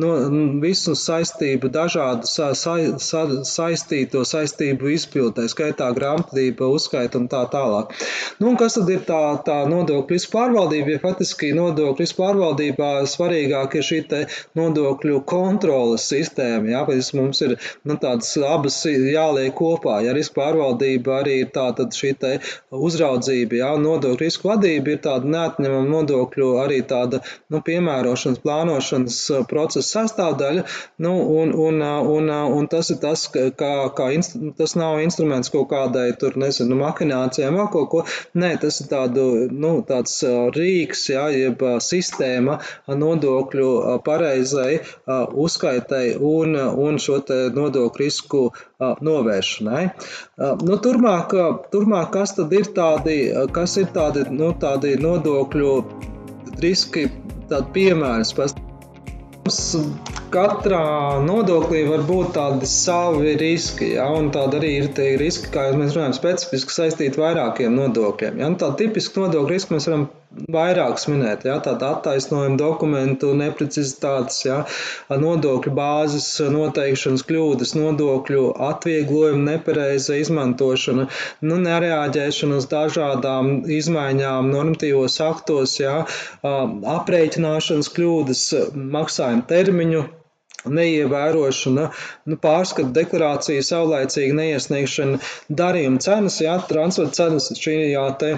[0.04, 0.12] no,
[0.60, 0.92] visu
[1.34, 7.92] saistību, dažādu sa, sa, sa, saistīto saistību izpildē, skaitā grāmatvedība, uzskaita un tā tālāk.
[8.38, 10.94] Nu, un kas tad ir tā, tā nodokļu risku pārvaldība?
[10.94, 14.00] Ja faktiski nodokļu risku pārvaldībā svarīgāk ir šī
[14.54, 16.70] nodokļu kontroles sistēma.
[16.70, 20.00] Jā, mums ir nu, tādas abas jāliek kopā.
[20.04, 22.14] Ja riska pārvaldība arī ir tāda šī
[22.74, 29.20] uzraudzība, jā, nodokļu risku vadība ir tāda neatņemama nodokļu arī tāda nu, piemērošanas, plānošanas
[29.50, 30.64] procesa sastāvdaļa.
[31.02, 31.80] Nu, un, un,
[32.14, 36.78] un, un tas ir tas, kā, kā inst, tas nav instruments kaut kādai tur, nezinu,
[36.80, 38.04] mahinācijām vai kaut ko.
[38.38, 40.16] Nē, tas ir tādu, nu, tāds
[40.56, 42.58] rīks, jā, jeb sistēma
[42.88, 43.70] nodokļu
[44.06, 44.80] pareizai
[45.44, 47.20] uzskaitai un, un šo
[47.54, 48.44] nodokļu risku
[48.80, 49.84] novēršanai.
[50.66, 51.34] Nu, turmāk,
[51.72, 53.18] turmāk, kas tad ir tādi,
[53.54, 55.72] kas ir tādi, nu, tādi nodokļu
[56.64, 57.08] riski,
[57.50, 58.52] tādi piemēri?
[59.44, 59.64] Mums
[60.34, 65.68] katrā nodoklī var būt tādi savi riski, ja, un tādi arī ir tie riski, kā
[65.78, 68.42] mēs runājam, specifiski saistīti vairākiem nodokļiem.
[68.42, 70.08] Ja, tādi tipiski nodokļu riski mēs varam
[70.50, 74.56] vairākus minēt, ja, tāda attaisnojuma dokumentu neprecizitātes, ja,
[75.24, 81.06] nodokļu bāzes noteikšanas kļūdas, nodokļu atvieglojuma nepareiza izmantošana,
[81.46, 86.00] nu, nereaģēšana uz dažādām izmaiņām normatīvos aktos, ja,
[86.98, 88.44] aprēķināšanas kļūdas,
[88.98, 90.04] maksājuma termiņu
[90.70, 91.88] neievērošana,
[92.30, 95.20] nu, pārskatu deklarāciju saulēcīga neiesniegšana,
[95.62, 98.34] darījuma cenas, jā, transfer cenas šajā te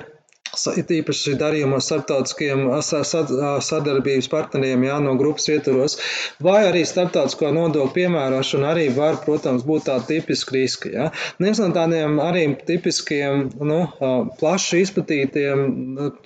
[0.56, 5.98] īpaši darījumos starptautiskiem sadarbības partneriem, jā, no grupas ietvaros,
[6.42, 10.92] vai arī starptautisko nodokļu piemērošana arī var, protams, būt tādi tipiski riski.
[10.96, 11.10] Jā.
[11.42, 13.80] Viens no tādiem arī tipiskiem, nu,
[14.40, 15.64] plaši izplatītiem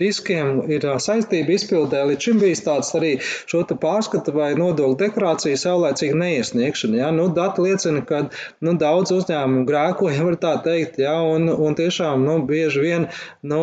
[0.00, 2.04] riskiem ir saistība izpildē.
[2.10, 7.00] Līdz šim bijis tāds arī šo pārskatu vai nodokļu deklarāciju saulēcīga neiesniegšana.
[7.02, 7.10] Jā.
[7.14, 8.24] Nu, dati liecina, ka
[8.64, 13.06] nu, daudz uzņēmumu grēko, ja var tā teikt, jā, un, un tiešām nu, bieži vien
[13.46, 13.60] nu,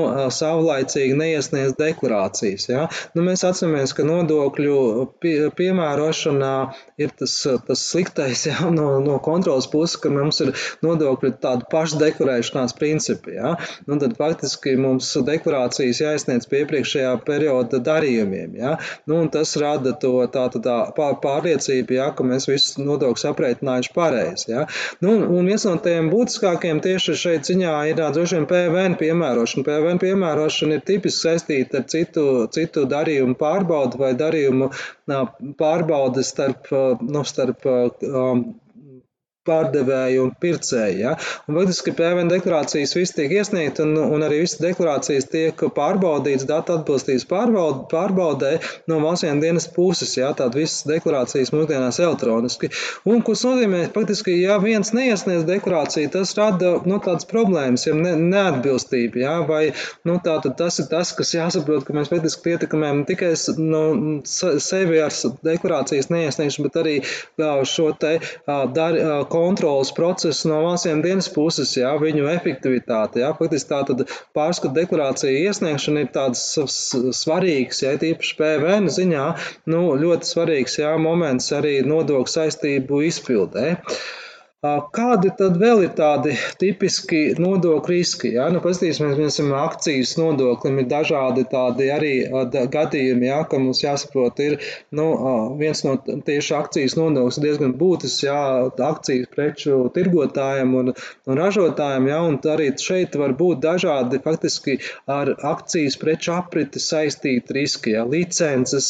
[0.58, 2.68] savlaicīgi neiesniedz deklarācijas.
[2.70, 2.86] Ja?
[3.16, 4.78] Nu, mēs atceramies, ka nodokļu
[5.22, 6.54] pie, piemērošanā
[7.02, 7.36] ir tas,
[7.68, 8.58] tas sliktais ja?
[8.74, 10.54] no, no kontrolas puses, ka mums ir
[10.86, 13.38] nodokļu tāda pašdeklarēšanās principi.
[13.38, 13.56] Ja?
[13.88, 18.58] Nu, tad faktiski mums deklarācijas jāiesniedz pie iepriekšējā perioda darījumiem.
[18.58, 18.78] Ja?
[19.10, 22.12] Nu, tas rada to tādu tā, tā pārliecību, ja?
[22.18, 24.52] ka mēs visus nodokļus aprēķinājuši pareizi.
[24.54, 24.68] Ja?
[25.04, 29.66] Nu, un viens no tiem būtiskākiem tieši šeit ziņā ir droši vien PVN piemērošana.
[29.68, 32.24] PVN piemērošana piemērošana ir tipiski saistīta ar citu,
[32.54, 34.70] citu darījumu pārbaudu vai darījumu
[35.58, 36.70] pārbaudi starp,
[37.02, 38.44] nu, starp um,
[39.48, 40.98] pārdevēju un pircēju.
[41.02, 41.16] Ja?
[41.48, 46.78] Un faktiski PVN deklarācijas viss tiek iesniegts, un, un arī visas deklarācijas tiek pārbaudītas datu
[46.78, 48.54] atbilstības pārbaud, pārbaudē
[48.92, 50.16] no valstsienas dienas puses.
[50.20, 50.34] Ja?
[50.38, 52.72] Tātad visas deklarācijas mūsdienās elektroniski.
[53.08, 58.16] Un, kas nozīmē, faktiski, ja viens neiesniedz deklarāciju, tas rada nu, tādas problēmas, ja ne,
[58.22, 59.24] neatbilstība.
[59.24, 59.36] Ja?
[59.48, 59.64] Vai
[60.08, 63.82] nu, tātad tas ir tas, kas jāsaprot, ka mēs faktiski ietekmējam ne tikai nu,
[64.28, 65.14] sevi ar
[65.46, 66.96] deklarācijas neiesniegšanu, bet arī
[67.68, 68.18] šo te
[68.76, 68.98] dar,
[69.38, 73.24] kontrolas procesu no valstsiem dienas puses, jā, viņu efektivitāti.
[73.24, 74.06] Jā, faktiski tā tad
[74.38, 76.44] pārskatu deklarācija iesniegšana ir tāds
[77.22, 79.26] svarīgs, jā, tīpaši PVN ziņā,
[79.74, 83.76] nu, ļoti svarīgs, jā, moments arī nodokļu saistību izpildē.
[84.66, 88.32] Kādi tad vēl ir tādi tipiski nodokļu riski?
[88.34, 88.48] Ja?
[88.50, 92.14] Nu, Paskatīsimies, piemēram, akcijas nodoklim ir dažādi tādi arī
[92.74, 93.44] gadījumi, ja?
[93.46, 94.56] ka mums jāsaprot, ir
[94.98, 95.06] nu,
[95.60, 98.40] viens no tieši akcijas nodoklis diezgan būtisks, ja?
[98.88, 100.90] akcijas preču tirgotājiem un,
[101.30, 102.24] un ražotājiem, ja?
[102.26, 108.08] un arī šeit var būt dažādi faktiski ar akcijas preču apriti saistīti riski, ja?
[108.10, 108.90] licences,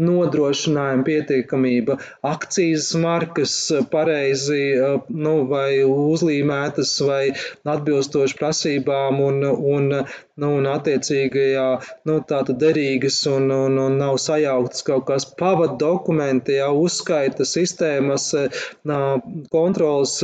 [0.00, 2.00] nodrošinājuma pietiekamība,
[2.32, 3.60] akcijas markas
[3.92, 4.64] pareizi
[5.08, 7.22] nu, vai uzlīmētas vai
[7.74, 9.42] atbilstoši prasībām un,
[9.76, 9.88] un
[10.40, 11.66] nu, un attiecīgi, jā,
[12.08, 18.30] nu, tātad derīgas un, un, un nav sajauktas kaut kas pavadu dokumenti, jā, uzskaita sistēmas,
[19.52, 20.14] kontrolas,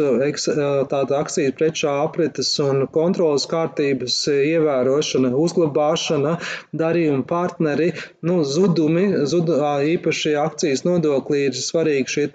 [0.92, 6.37] tāda akcijas prečā aprites un kontrolas kārtības ievērošana, uzglabāšana,
[6.83, 7.90] darījuma partneri,
[8.29, 9.53] nu, zudumi, zud,
[9.92, 12.27] īpaši akcijas nodoklī ir svarīgi šie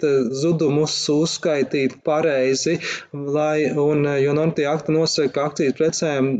[0.44, 2.78] zudumus uzskaitīt pareizi,
[3.12, 6.32] lai, un, jo normatīva akta nosaka akcijas precēm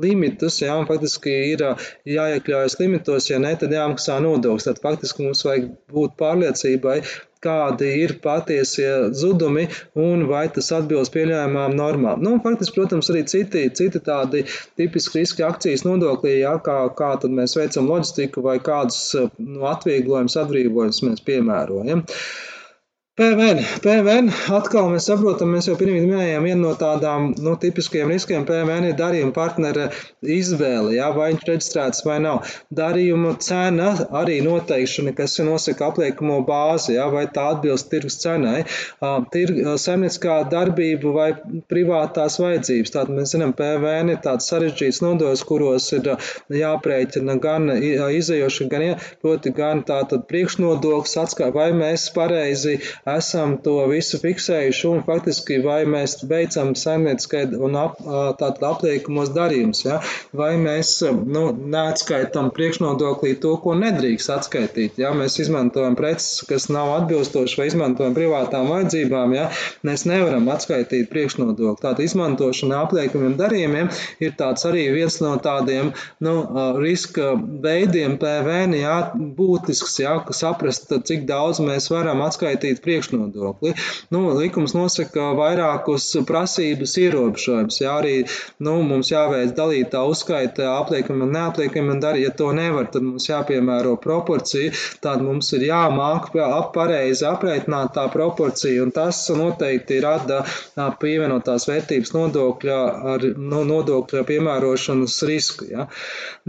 [0.00, 1.66] limitus, un faktiski ir
[2.08, 4.66] jāiekļaujas limitos, ja ne, tad jāmaksā nodoklis.
[4.68, 6.98] Tad faktiski mums vajag būt pārliecībai,
[7.44, 9.66] kādi ir patiesie zudumi
[10.00, 12.22] un vai tas atbilst pieļaujamām normām.
[12.24, 14.44] Nu, faktiski, protams, arī citi, citi tādi
[14.80, 19.02] tipiski riski akcijas nodoklī, jā, kā, kā tad mēs veicam loģistiku vai kādus
[19.36, 22.04] nu, atvieglojumus, atbrīvojumus mēs piemērojam.
[22.04, 22.52] Ja.
[23.14, 23.60] PVN.
[23.78, 28.88] PVN atkal mēs saprotam, mēs jau pirmie minējām, viena no tādām nu, tipiskajiem riskiem PVN
[28.88, 29.84] ir darījuma partnera
[30.18, 32.48] izvēle, jā, vai viņš reģistrēts vai nav.
[32.74, 38.64] Darījuma cena arī noteikšana, kas nosaka apliekamo bāzi, jā, vai tā atbilst tirgus cenai.
[39.30, 41.28] Tir, saimnieciskā darbība vai
[41.70, 42.96] privātās vajadzības.
[42.96, 46.10] Tātad mēs zinām, PVN ir tāds sarežģīts nodoklis, kuros ir
[46.64, 48.88] jāprēķina gan izējoši, gan,
[49.22, 55.82] proti, gan tātad priekšnodoklis atskā, vai mēs pareizi esam to visu fiksējuši un faktiski vai
[55.88, 57.98] mēs veicam saimnieciskai un ap,
[58.40, 59.98] tātad apliekamos darījumus, ja?
[60.36, 65.00] vai mēs nu, neatskaitam priekšnodoklī to, ko nedrīkst atskaitīt.
[65.02, 65.12] Ja?
[65.16, 69.50] Mēs izmantojam preces, kas nav atbilstoši vai izmantojam privātām vajadzībām, ja?
[69.84, 71.82] mēs nevaram atskaitīt priekšnodokli.
[71.84, 73.92] Tātad izmantošana apliekamiem darījumiem
[74.24, 75.92] ir tāds arī viens no tādiem
[76.24, 76.34] nu,
[76.80, 78.96] riska veidiem PVN, ja?
[79.12, 80.16] būtisks, ja?
[80.34, 83.74] saprast, cik daudz mēs varam atskaitīt priekšnodokli priekšnodokli.
[84.14, 87.80] Nu, likums nosaka vairākus prasības ierobežojumus.
[87.82, 88.14] Jā, arī
[88.62, 93.28] nu, mums jāveic dalītā uzskaita apliekami un neapliekami, un arī, ja to nevar, tad mums
[93.28, 94.72] jāpiemēro proporcija.
[95.04, 96.30] Tad mums ir jāmāk
[96.74, 100.42] pareizi aprēķināt tā proporcija, un tas noteikti rada
[101.00, 102.78] pievienotās vērtības nodokļa
[103.14, 105.68] ar nu, nodokļa piemērošanas risku.
[105.72, 105.88] Ja.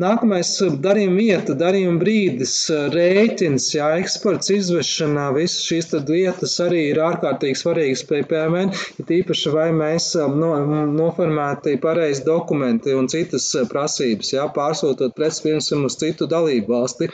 [0.01, 0.51] Nākamais
[0.83, 2.55] darījuma vieta, darījuma brīdis,
[2.93, 9.13] rēķins, jā, eksports, izvešana, visas šīs lietas lietas arī ir ārkārtīgi svarīgas pie PMN, ir
[9.19, 10.51] īpaši vai mēs um, no,
[10.91, 17.09] noformēti pareizi dokumenti un citas uh, prasības, jā, pārsūtot preces, piemēram, uz citu dalību valsti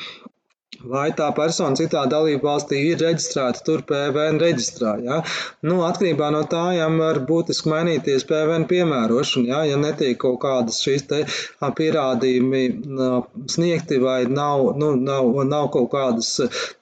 [0.80, 4.94] vai tā persona citā dalību valstī ir reģistrēta tur PVN reģistrā.
[5.04, 5.20] Ja?
[5.68, 10.80] Nu, atkarībā no tā jām var būtiski mainīties PVN piemērošana, ja, ja netiek kaut kādas
[10.84, 11.22] šīs te
[11.78, 12.64] pierādījumi
[13.52, 16.34] sniegti vai nav, nu, nav, nav kaut kādas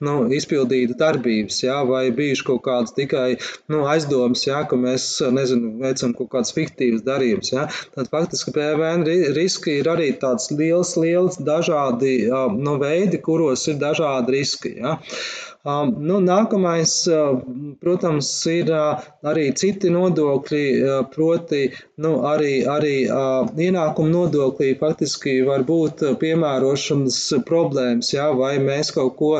[0.06, 3.40] nu, izpildīta darbības, ja, vai bijuši kaut kādas tikai
[3.74, 7.52] nu, aizdomas, ja, ka mēs, nezinu, veicam kaut kādas fiktīvas darījumus.
[7.56, 7.68] Ja.
[7.98, 14.38] Tad faktiski PVN riski ir arī tāds liels, liels dažādi nu, veidi, kuros ir dažādi
[14.38, 14.74] riski.
[14.80, 14.98] Ja.
[15.70, 17.42] Um, nu, nākamais, uh,
[17.84, 21.66] protams, ir uh, arī citi nodokļi, uh, proti,
[22.00, 22.94] nu, arī, arī
[23.60, 29.32] ienākuma nodoklī faktiski var būt piemērošanas problēmas, jā, vai mēs kaut ko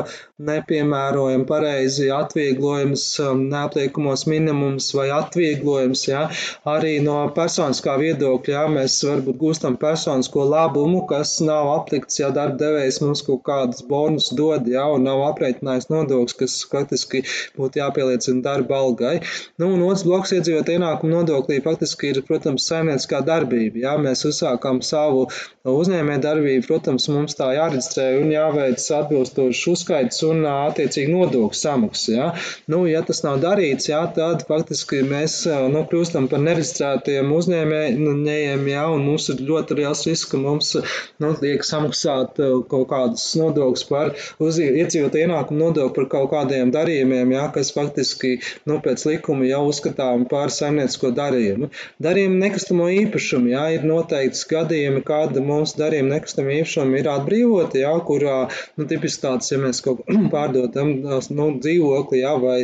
[0.50, 6.26] nepiemērojam pareizi, atvieglojums, um, neapliekumos minimums vai atvieglojums, jā,
[6.68, 12.60] arī no personiskā viedokļa, jā, mēs varbūt gūstam personisko labumu, kas nav aplikts, ja darba
[12.60, 17.22] devējs mums kaut kādus bonus dod, jā, un nav aprēķinājis nodokļus nodoklis, kas faktiski
[17.56, 19.20] būtu jāpieliecina darba algai.
[19.58, 23.80] Nu, un otrs bloks iedzīvot ienākumu nodoklī faktiski ir, protams, saimnieciskā darbība.
[23.84, 25.28] Jā, mēs uzsākam savu
[25.64, 32.12] uzņēmē darbību, protams, mums tā jāreģistrē un jāveic atbilstošs uzskaits un attiecīgi nodokļu samaksa.
[32.12, 32.28] Jā.
[32.70, 38.86] Nu, ja tas nav darīts, jā, tad faktiski mēs nu, kļūstam par nereģistrētiem uzņēmējiem, jā,
[38.94, 40.74] un mums ir ļoti liels risks, ka mums
[41.20, 47.46] nu, tiek samaksāt kaut kādas nodokļus par iedzīvot ienākumu nodokli par kaut kādiem darījumiem, jā,
[47.54, 51.70] kas faktiski nu, pēc likuma jau uzskatām par saimniecisko darījumu.
[52.02, 57.92] Darījumi nekustamo īpašumu, jā, ir noteikts gadījumi, kad mums darījumi nekustamo īpašumu ir atbrīvoti, jā,
[58.06, 58.38] kurā,
[58.78, 60.92] nu, tipiski tāds, ja mēs kaut ko pārdodam,
[61.36, 62.58] nu, dzīvokli, jā, vai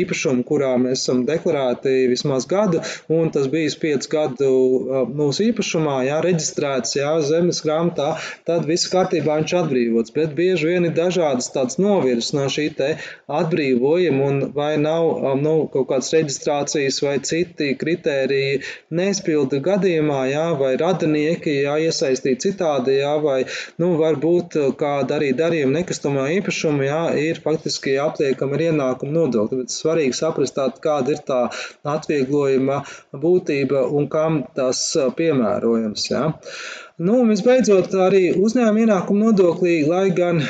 [0.00, 4.50] īpašumu, kurā mēs esam deklarēti vismaz gadu, un tas bijis 5 gadu
[5.16, 8.12] mūsu īpašumā, jā, reģistrēts, jā, zemes grāmatā,
[8.48, 12.90] tad viss kārtībā viņš atbrīvots, bet bieži vien ir dažādas tādas novirs no šī te
[13.40, 18.60] atbrīvojuma un vai nav nu, kaut kādas reģistrācijas vai citi kritēriji
[19.00, 23.38] neizpildu gadījumā, jā, vai radinieki jā, iesaistīt citādi, jā, vai
[23.82, 29.62] nu, varbūt kāda arī darījuma nekustamā īpašuma jā, ir faktiski apliekama ar ienākumu nodokli.
[29.62, 31.40] Bet svarīgi saprast, tā, kāda ir tā
[31.96, 32.82] atvieglojuma
[33.24, 34.84] būtība un kam tas
[35.18, 36.06] piemērojams.
[36.12, 36.24] Jā.
[37.00, 40.42] Nu, un visbeidzot, arī uzņēmuma ienākuma nodoklī, lai gan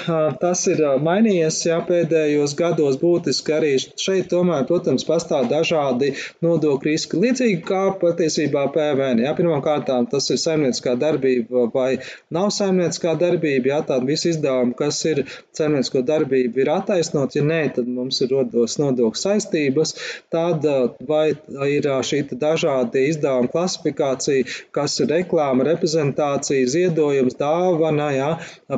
[0.42, 6.08] tas ir mainījies jā, pēdējos gados būtiski, arī šeit tomēr, protams, pastāv dažādi
[6.42, 7.20] nodokļu riski.
[7.22, 9.22] Līdzīgi kā patiesībā PVN.
[9.22, 12.00] Jā, pirmkārt, tas ir saimnieciskā darbība vai
[12.34, 13.70] nav saimnieciskā darbība.
[13.70, 15.22] Jā, tāda visa izdevuma, kas ir
[15.54, 17.38] saimniecisko darbību, ir attaisnot.
[17.38, 19.94] Ja nē, tad mums ir rodos nodokļu saistības.
[20.34, 20.66] Tad
[21.06, 21.28] vai
[21.76, 28.30] ir šī dažādi izdevuma klasifikācija, kas ir reklāma, reprezentācija donācija, ziedojums, dāvana, jā,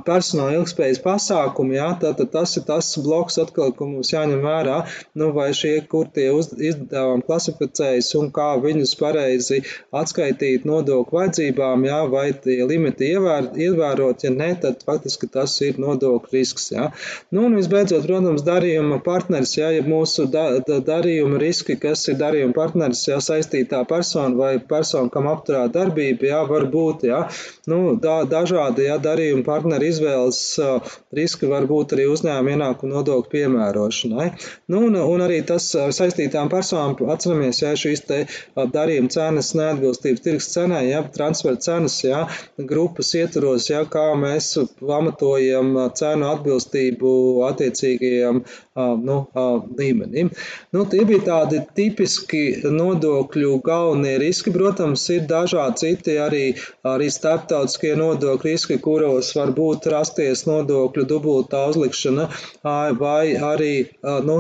[0.05, 5.33] personāla ilgspējas pasākumi, jā, tātad tas ir tas bloks atkal, ko mums jāņem vērā, nu,
[5.33, 12.33] vai šie, kur tie izdevumi klasificējas un kā viņus pareizi atskaitīt nodokļu vajadzībām, jā, vai
[12.33, 16.91] tie limiti ievēr, ievērot, ja ne, tad faktiski tas ir nodokļu risks, jā.
[17.31, 22.19] Nu, un visbeidzot, protams, darījuma partneris, jā, ja mūsu da, da, darījuma riski, kas ir
[22.21, 27.23] darījuma partneris, jā, saistītā persona vai persona, kam apturēt darbību, jā, var būt, jā,
[27.71, 33.33] nu, da, dažādi ja, darījuma partneru izvēles uh, riski var būt arī uzņēmuma ienākuma nodokļu
[33.33, 34.29] piemērošanai.
[34.73, 38.21] Nu, un, un arī tas saistītām personām, atceramies, ja šīs te
[38.57, 42.25] darījuma cenas neatbilstības tirgus cenai, ja transfer cenas, ja
[42.59, 47.13] grupas ietvaros, ja kā mēs pamatojam cenu atbilstību
[47.49, 48.43] attiecīgajiem
[49.05, 49.17] nu,
[49.79, 50.31] līmenim.
[50.73, 54.53] Nu, tie bija tādi tipiski nodokļu galvenie riski.
[54.53, 56.45] Protams, ir dažādi citi arī,
[56.87, 62.29] arī starptautiskie nodokļu riski, kuros var būt rasties nodokļu dubultā uzlikšana
[62.99, 63.73] vai arī
[64.27, 64.37] nu,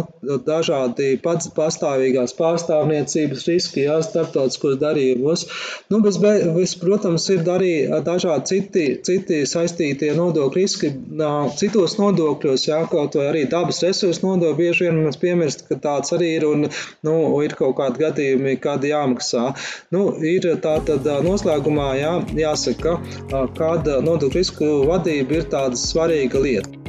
[0.46, 5.46] dažādi pats pastāvīgās pārstāvniecības riski, jā, starptautiskos darījumos.
[5.92, 7.72] Nu, bez, bez, protams, ir arī
[8.04, 10.92] dažādi citi, citi saistītie nodokļu riski
[11.60, 14.58] citos nodokļos, jā, kaut vai arī dabas resursu nodokļu.
[14.62, 18.84] Bieži vien mēs piemirst, ka tāds arī ir un nu, ir kaut kādi gadījumi, kad
[18.84, 19.48] jāmaksā.
[19.94, 22.12] Nu, ir tā tad noslēgumā jā,
[22.42, 26.81] jāsaka, kāda nodokļu risku vadība ir tāda svarīga lieta.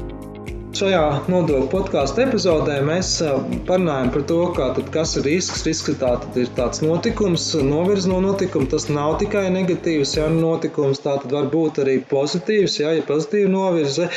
[0.73, 3.09] Šajā nodokļu podkāstu epizodē mēs
[3.67, 5.61] parunājam par to, tad, kas ir risks.
[5.67, 8.65] Risks tā, ir tāds notikums, novirz no notikuma.
[8.71, 14.07] Tas nav tikai negatīvs ja, notikums, tā var būt arī pozitīvs, ja ir pozitīva novirze.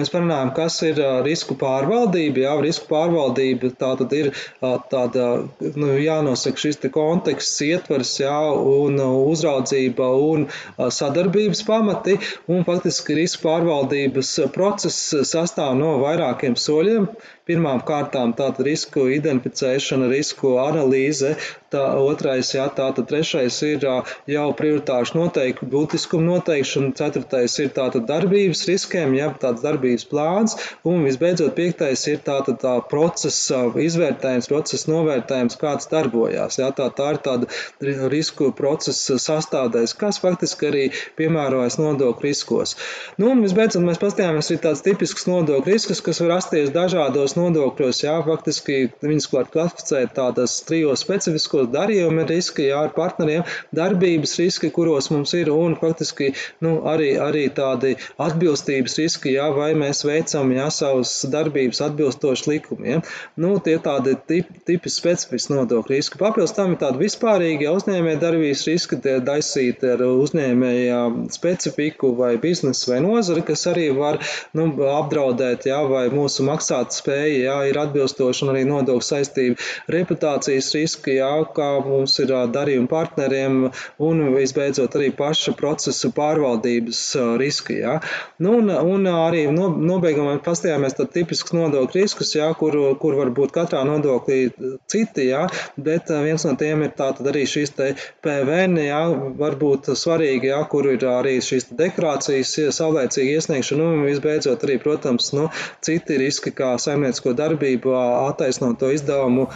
[0.00, 2.46] Mēs parunājam, kas ir risku pārvaldība.
[2.46, 4.32] Jā, risku pārvaldība tā tad ir
[4.62, 5.28] tāda,
[5.76, 8.38] nu, jānosaka šis konteksts, ietvers, jā,
[8.78, 10.48] un uzraudzība un
[10.80, 12.16] sadarbības pamati.
[12.48, 17.08] Un faktiski risku pārvaldības process sastāv no vairākiem soļiem.
[17.48, 21.32] Pirmām kārtām tāda risku identificēšana, risku analīze,
[21.72, 23.86] tā otrais, jā, tātad trešais ir
[24.30, 30.56] jau prioritāšu noteikti, būtiskuma noteikšana, ceturtais ir tātad darbības riskiem, jā, tāds darbības plāns,
[30.88, 37.10] un visbeidzot piektais ir tātad tā procesa izvērtējums, procesa novērtējums, kāds darbojās, jā, tā, tā
[37.16, 40.84] ir tāda risku procesa sastādēs, kas faktiski arī
[41.18, 42.76] piemērojas nodokļu riskos.
[43.18, 47.36] Nu, un visbeidzot mēs pastījāmies arī tāds tipisks nodokļu risks, kas var rasties dažādos šajos
[47.36, 54.38] nodokļos, jā, faktiski viņas var klasificēt tādas trijos specifiskos darījuma riski, jā, ar partneriem, darbības
[54.38, 60.04] riski, kuros mums ir, un faktiski, nu, arī, arī tādi atbilstības riski, jā, vai mēs
[60.04, 63.02] veicam, jā, savus darbības atbilstoši likumiem.
[63.36, 66.20] Nu, tie tādi tip, tipi specifiski nodokļu riski.
[66.20, 71.00] Papildus tam ir tādi vispārīgi uzņēmē darbības riski, tie daisīti ar uzņēmēja
[71.32, 74.20] specifiku vai biznesu vai nozari, kas arī var,
[74.56, 79.56] nu, apdraudēt, jā, vai mūsu maksāt spēju spēja, jā, ir atbilstoši un arī nodokļu saistība,
[79.92, 83.70] reputācijas riski, jā, kā mums ir darījuma partneriem
[84.02, 87.02] un visbeidzot arī paša procesa pārvaldības
[87.38, 87.80] riski.
[87.82, 88.00] Jā.
[88.42, 93.32] Nu, un, un arī no, nobeigumā pastījāmies tad tipisks nodokļu riskus, jā, kur, kur var
[93.34, 94.50] būt katrā nodoklī
[94.90, 95.46] citi, jā,
[95.76, 97.92] bet viens no tiem ir tātad arī šīs te
[98.24, 99.02] PVN, jā,
[99.38, 105.48] varbūt svarīgi, jā, kur ir arī šīs deklarācijas saulēcīga iesniegšana un visbeidzot arī, protams, nu,
[105.84, 107.92] citi riski kā saimniecības saimniecisko darbību
[108.28, 109.46] attaisnoto izdevumu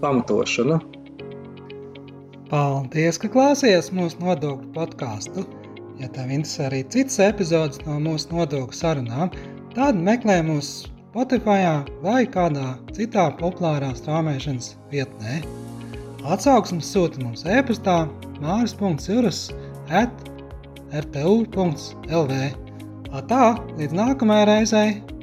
[0.00, 0.80] pamatošana.
[2.48, 5.44] Paldies, ka klausījāties mūsu nodokļu podkāstu.
[5.98, 9.32] Ja tev interesē arī citas epizodes no mūsu nodokļu sarunām,
[9.74, 15.42] tad meklē mūs Spotify vai kādā citā populārā strāmošanas vietnē.
[16.28, 18.06] Atsauksmes sūta mums e-pastā
[18.40, 19.50] māris.cirus
[19.90, 20.12] at
[20.94, 22.40] rtu.lv
[23.28, 23.44] Tā,
[23.80, 25.17] līdz nākamajai reizei!